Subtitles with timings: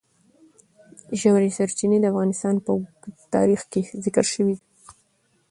[1.19, 4.65] ژورې سرچینې د افغانستان په اوږده تاریخ کې ذکر شوی دی.